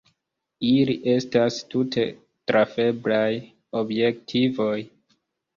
[0.69, 2.05] Ili estas tute
[2.53, 3.31] trafeblaj
[3.83, 4.77] objektivoj.